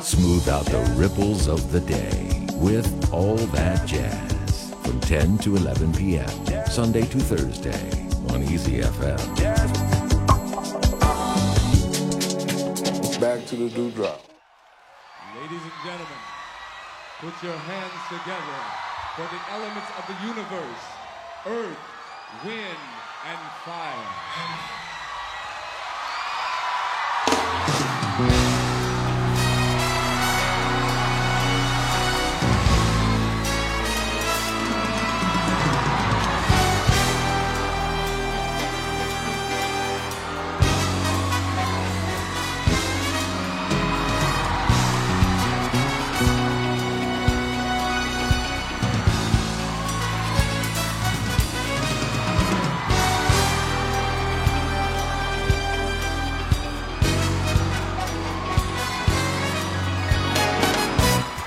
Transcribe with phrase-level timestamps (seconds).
[0.00, 5.92] Smooth out the ripples of the day with All That Jazz from 10 to 11
[5.92, 6.28] p.m.
[6.66, 7.90] Sunday to Thursday
[8.30, 9.18] on Easy FM.
[13.20, 14.20] Back to the dewdrop.
[15.34, 16.22] Ladies and gentlemen,
[17.18, 18.62] put your hands together
[19.16, 20.84] for the elements of the universe
[21.46, 21.78] earth,
[22.44, 22.78] wind,
[23.26, 24.06] and fire.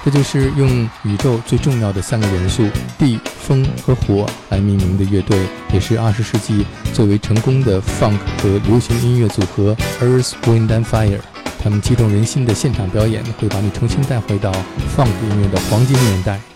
[0.03, 2.67] 这就是用宇宙最重要的三个元素
[2.97, 5.37] 地、风和火来命名的乐队，
[5.71, 11.19] 也是二十世纪最为成功的 funk 和流行音乐组合 Earth, Wind and Fire。
[11.63, 14.51] 他们激动人心的现场表演，会把你重新带回到
[14.97, 16.50] funk 音乐的黄金年代。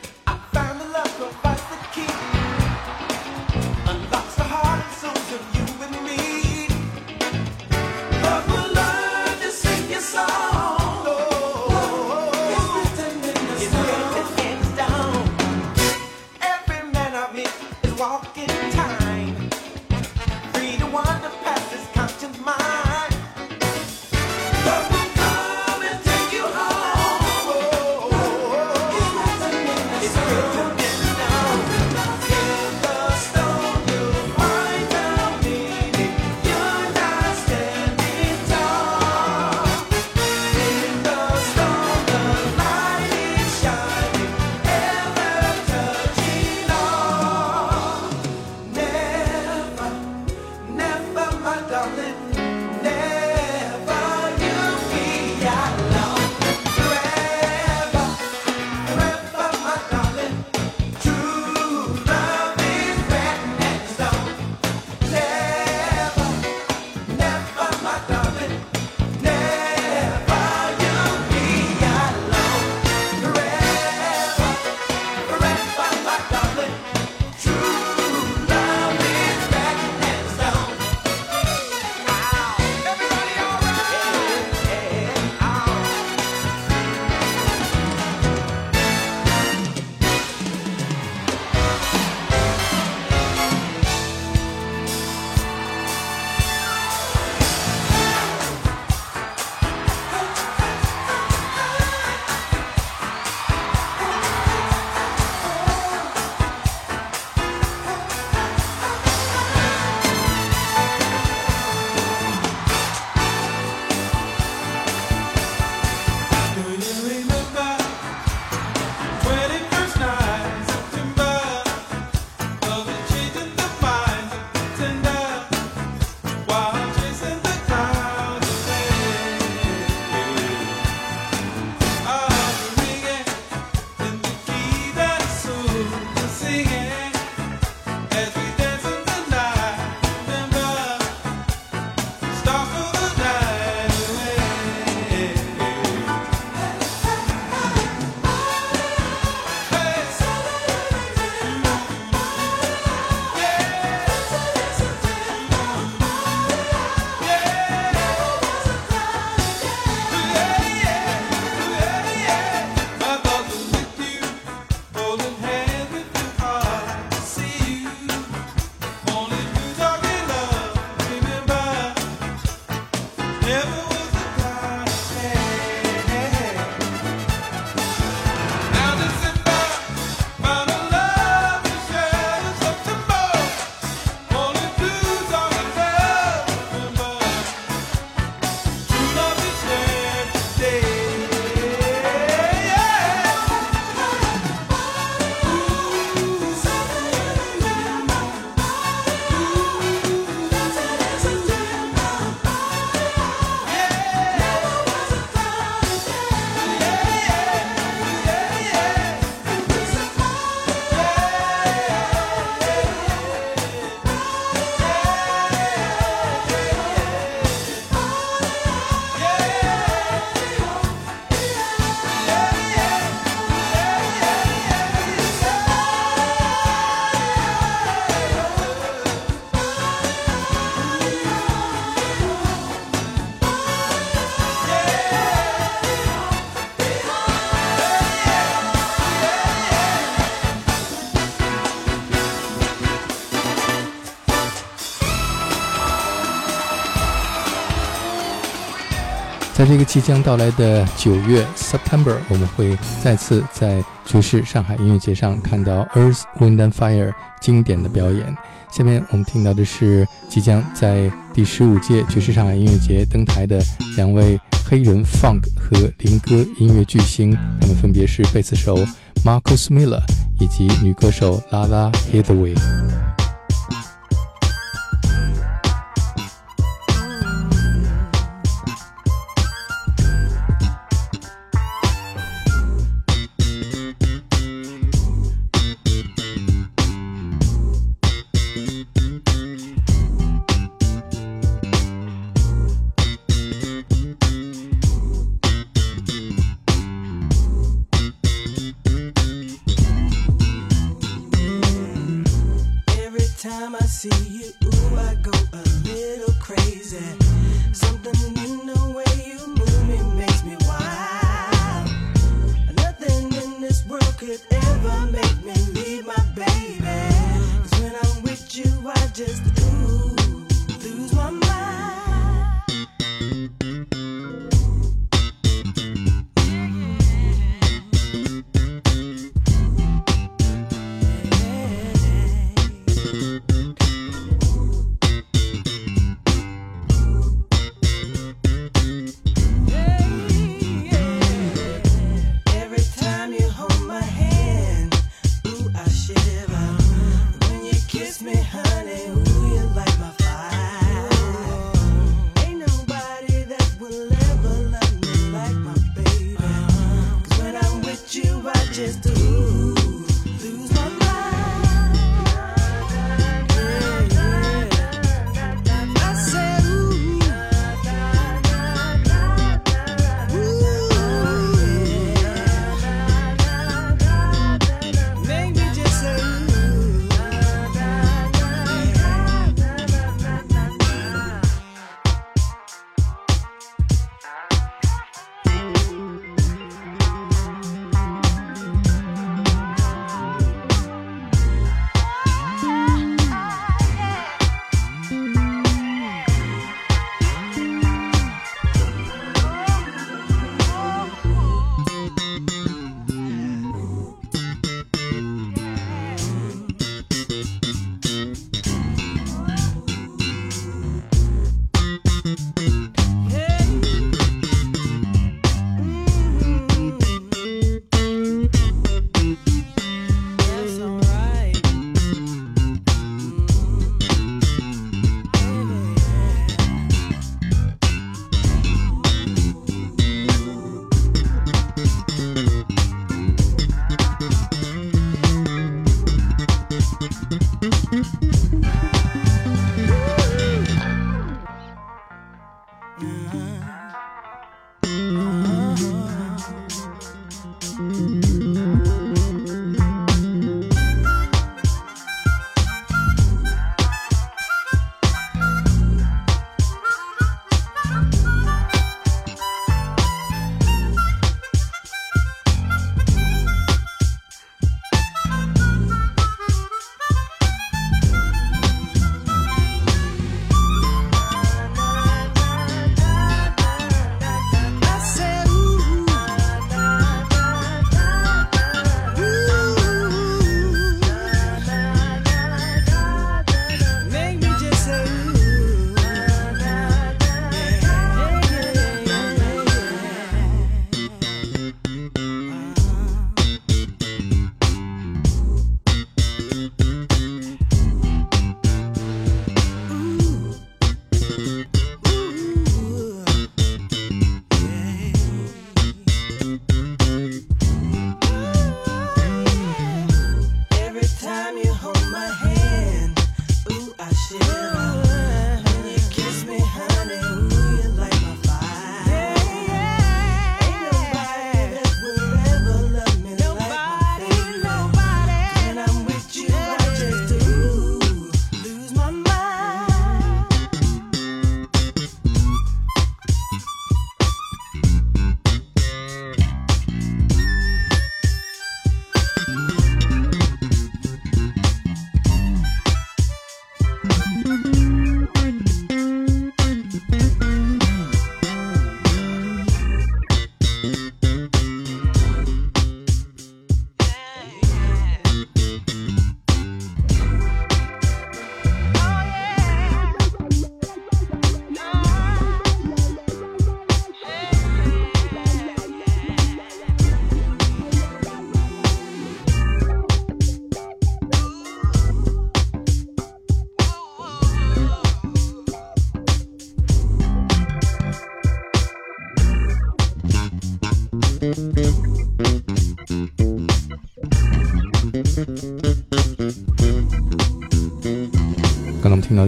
[249.65, 258.37] 在这个即将到来的九月 September，我们会再次在爵士上海音乐节上看到 Earth Wind and Fire 经典的表演。
[258.71, 263.59] 下面我们听到的是即将在第十五届爵士上海音乐节登台的
[263.97, 268.77] 两位黑人 Funk 和灵歌音乐巨星，他们分别是贝斯手
[269.25, 270.03] Marcus Miller
[270.39, 272.55] 以及女歌手 Lala Hathaway。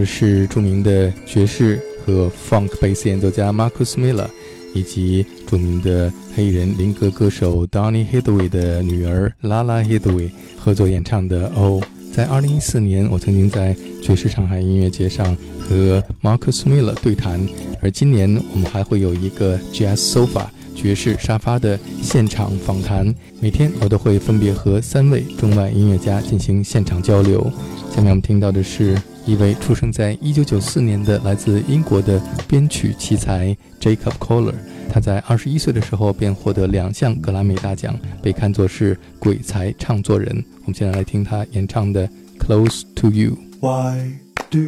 [0.07, 4.27] 是著名的爵士和 funk 贝斯演奏家 Marcus Miller，
[4.73, 11.81] 以及著名的黑人灵歌歌手 Donny Hathaway 的女儿 Lala Hathaway 合作演唱的《O》。
[12.13, 17.39] 在2014年，我曾经在爵士上海音乐节上和 Marcus Miller 对谈，
[17.81, 20.47] 而今年我们还会有一个 Jazz Sofa
[20.77, 23.13] 爵士沙发的现场访谈。
[23.41, 27.51] 每天我都会分别和三位中外音乐家进行现场交流。
[27.89, 34.53] 下面我们听到的是一位出生在1994年的来自英国的编曲奇才 Jacob coller。
[34.89, 40.29] 他在21岁的时候便获得两项格莱美大奖，被看作是鬼才唱作人。
[40.61, 42.07] 我们现在来听他演唱的
[42.39, 43.31] 《Close to You》。
[43.59, 44.19] Why
[44.49, 44.59] do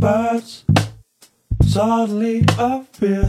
[0.00, 0.60] birds
[1.60, 3.28] suddenly appear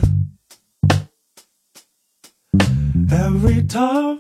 [3.14, 4.20] every time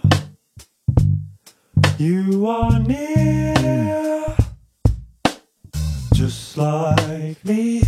[1.98, 4.36] you are near?
[6.14, 7.82] Just like me,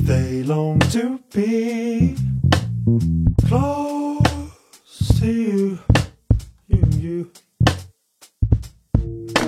[0.00, 2.16] they long to be
[3.46, 5.78] close to you,
[6.68, 7.30] you, you.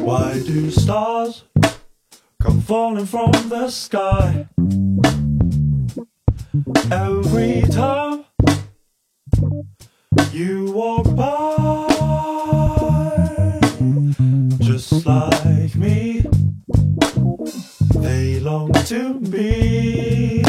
[0.01, 1.45] Why do stars
[2.43, 4.49] come falling from the sky
[6.91, 8.26] every time
[10.33, 11.87] you walk by?
[14.59, 16.25] Just like me,
[17.95, 20.43] they long to be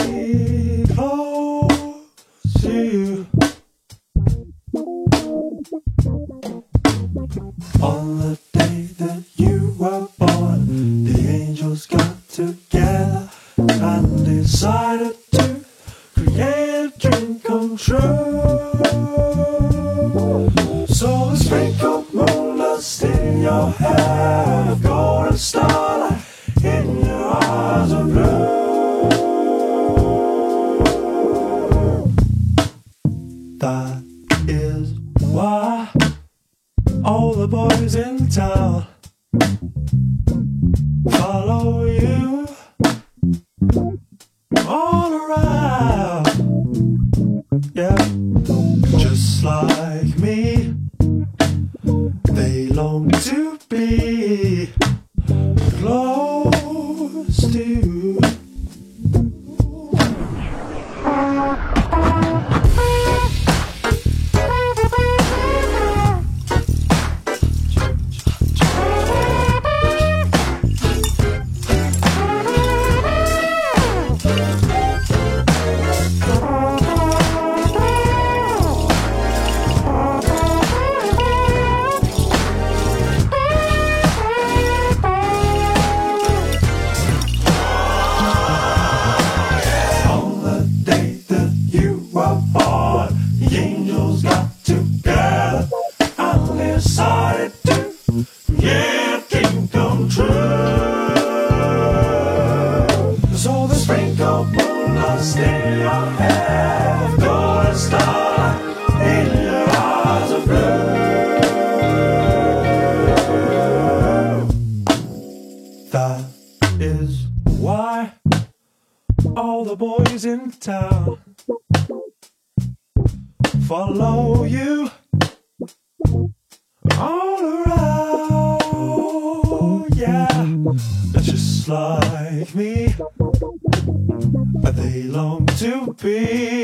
[37.08, 38.86] all the boys in town.
[41.10, 42.37] Follow you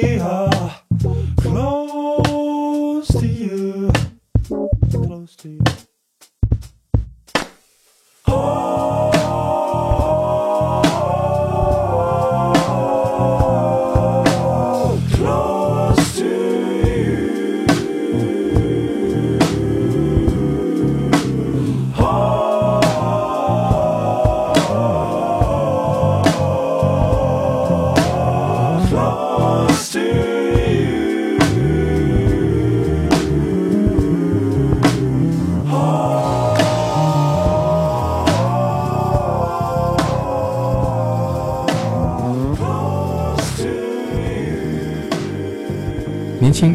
[0.03, 0.42] high.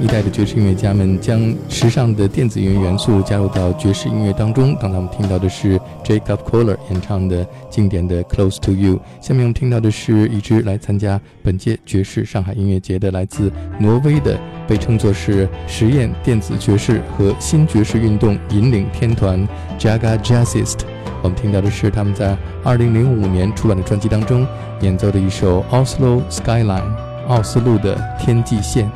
[0.09, 4.75] 代的爵士音乐家们将时尚的电子音乐元素加入到爵士音乐当中。
[4.81, 8.95] 刚才我们听到的是 Jacob Kohler 演唱的经典的《Close to You》。
[9.21, 19.47] 下面我们听到的是一支来参加本届爵士上海音乐节的来自挪威的，被称作是实验电子爵士和新爵士运动引领天团
[19.79, 20.79] Jaga Jazzist。
[21.23, 22.35] 我们听到的是他们在
[22.65, 24.47] 2005年出版的专辑当中
[24.81, 26.97] 演奏的一首 Oslo Skyline，
[27.27, 28.91] 奥斯陆的天际线。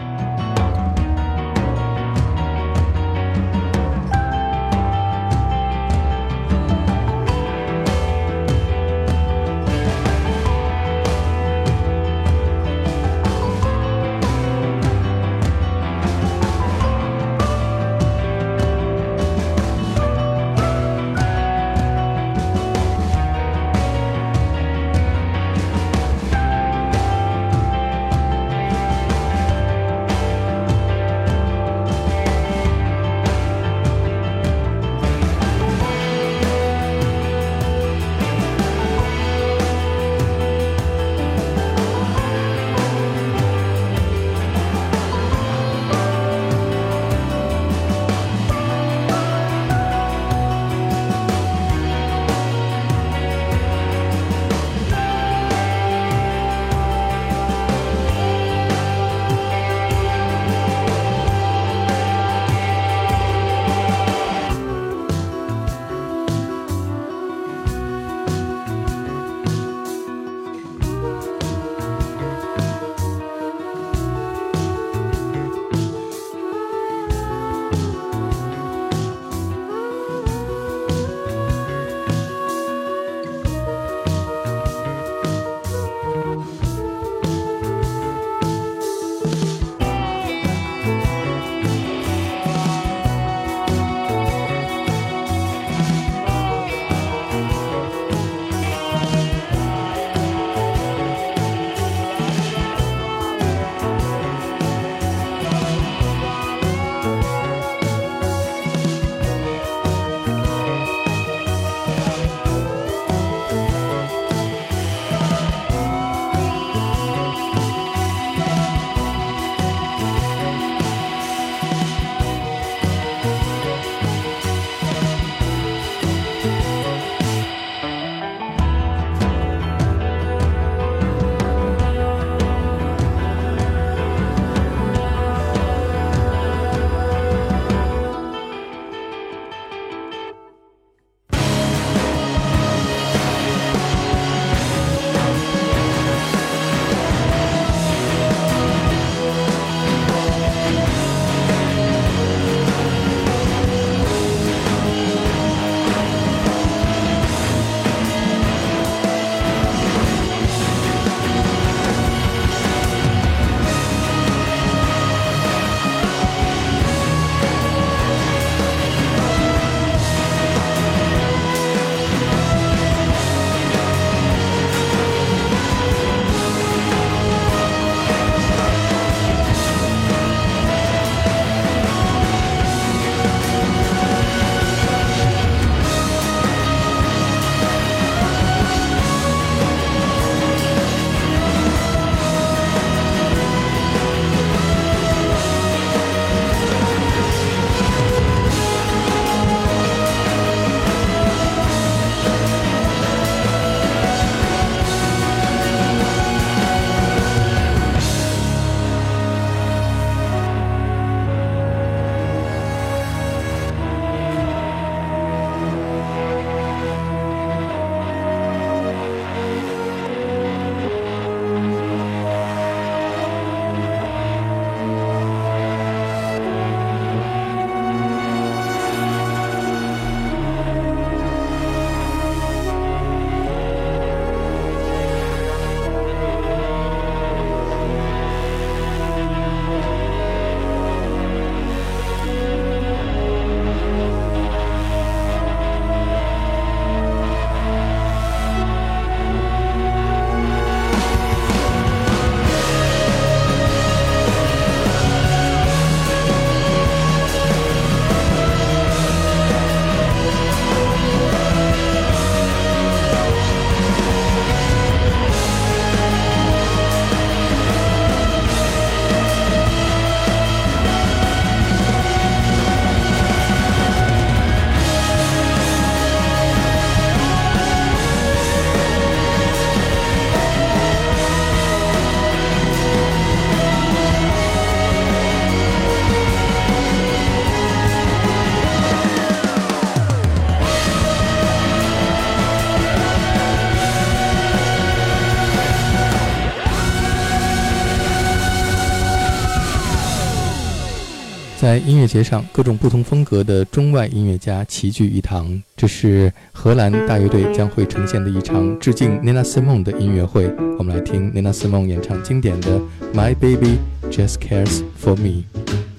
[301.63, 305.63] 在音乐节上，各种不同风格的中外音乐家齐聚一堂。
[305.77, 310.53] 这是荷兰大乐队将会呈现的一场致敬 Nina Simone 的音乐会。
[310.77, 312.81] 我们来听 Nina Simone 演唱经典的
[313.15, 313.79] 《My Baby
[314.11, 315.45] Just Cares for Me》。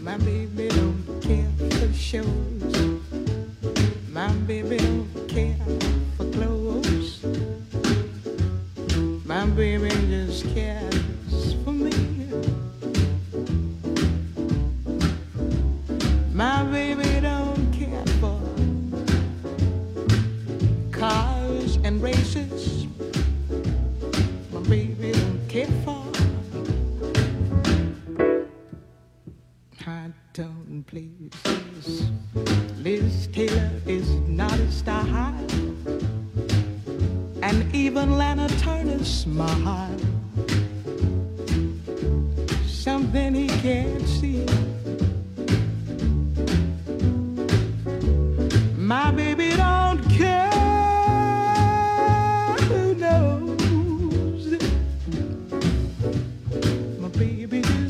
[0.04, 2.26] My baby don't care for shows.
[4.14, 5.56] My baby don't care
[6.18, 7.24] for clothes.
[9.26, 10.93] My baby just cares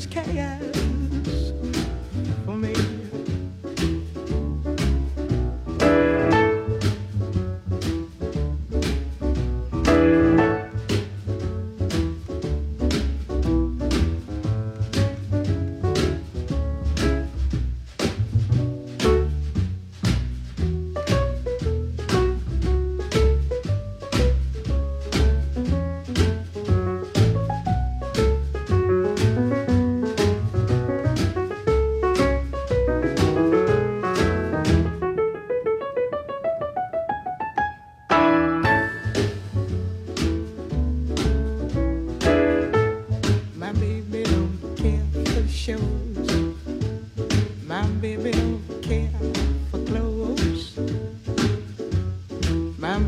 [0.07, 0.72] chaos.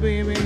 [0.06, 0.45] Baby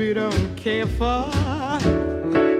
[0.00, 1.28] Baby don't care for.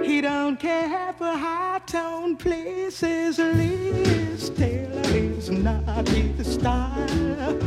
[0.03, 3.39] He don't care for high tone places.
[3.39, 7.59] Liz Taylor is not his style.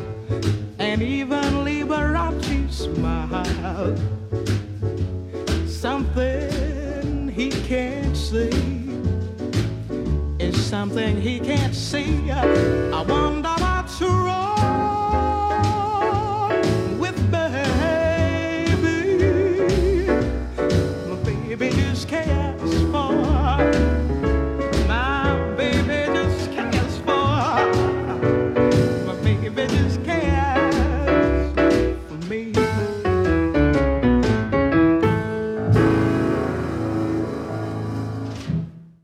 [0.79, 3.97] And even Liberace smile.
[5.67, 8.53] Something he can't see
[10.39, 12.31] is something he can't see.
[12.31, 13.57] I wonder
[23.55, 24.04] heart.